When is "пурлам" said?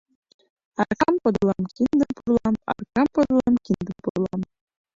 2.17-2.55, 4.03-4.41